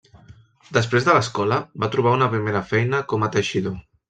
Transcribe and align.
Després 0.77 1.05
de 1.07 1.15
l'escola 1.17 1.59
va 1.85 1.91
trobar 1.97 2.15
una 2.19 2.31
primera 2.33 2.63
feina 2.73 3.03
com 3.15 3.29
a 3.31 3.31
teixidor. 3.39 3.79